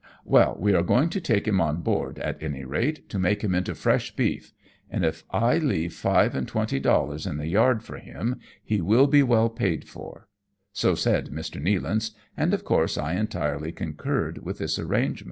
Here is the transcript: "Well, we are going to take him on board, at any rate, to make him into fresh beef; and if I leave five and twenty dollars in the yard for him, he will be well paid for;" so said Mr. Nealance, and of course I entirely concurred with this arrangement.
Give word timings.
"Well, 0.35 0.57
we 0.59 0.73
are 0.73 0.81
going 0.81 1.09
to 1.09 1.21
take 1.21 1.47
him 1.47 1.61
on 1.61 1.81
board, 1.81 2.17
at 2.17 2.41
any 2.41 2.65
rate, 2.65 3.07
to 3.09 3.19
make 3.19 3.43
him 3.43 3.53
into 3.53 3.75
fresh 3.75 4.15
beef; 4.15 4.51
and 4.89 5.05
if 5.05 5.23
I 5.29 5.59
leave 5.59 5.93
five 5.93 6.33
and 6.33 6.47
twenty 6.47 6.79
dollars 6.79 7.27
in 7.27 7.37
the 7.37 7.45
yard 7.45 7.83
for 7.83 7.99
him, 7.99 8.39
he 8.63 8.81
will 8.81 9.05
be 9.05 9.21
well 9.21 9.47
paid 9.51 9.87
for;" 9.87 10.27
so 10.81 10.95
said 10.95 11.29
Mr. 11.29 11.61
Nealance, 11.61 12.15
and 12.35 12.51
of 12.51 12.63
course 12.65 12.97
I 12.97 13.13
entirely 13.13 13.71
concurred 13.71 14.39
with 14.39 14.57
this 14.57 14.79
arrangement. 14.79 15.19